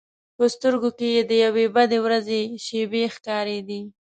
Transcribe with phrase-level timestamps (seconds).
[0.37, 3.81] په سترګو کې یې د یوې بدې ورځې شېبې ښکارېدې.